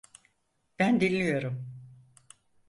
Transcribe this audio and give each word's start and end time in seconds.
Ben 0.79 0.99
dinliyorum. 1.01 1.67